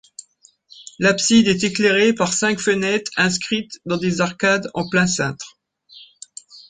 L'abside 0.97 1.47
est 1.47 1.63
éclairée 1.63 2.11
par 2.11 2.33
cinq 2.33 2.59
fenêtres 2.59 3.11
inscrites 3.17 3.79
dans 3.85 3.97
des 3.97 4.19
arcades 4.19 4.67
en 4.73 4.89
plein 4.89 5.05
cintre. 5.05 5.59